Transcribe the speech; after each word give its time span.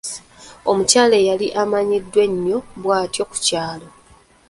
Omukyala 0.69 1.15
eyali 1.21 1.47
amanyiddwa 1.61 2.21
ennyo 2.27 2.57
bw'atyo 2.81 3.23
ku 3.29 3.37
kyalo. 3.45 3.87